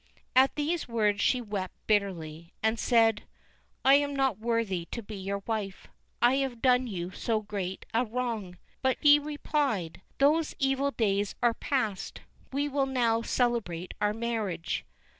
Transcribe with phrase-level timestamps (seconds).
[0.35, 3.25] At these words she wept bitterly, and said:
[3.85, 5.89] "I am not worthy to be your wife,
[6.23, 11.53] I have done you so great a wrong." But he replied: "Those evil days are
[11.53, 14.85] passed; we will now celebrate our marriage."